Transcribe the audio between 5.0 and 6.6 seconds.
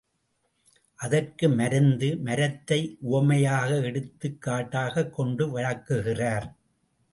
கொண்டு விளக்குகிறார்.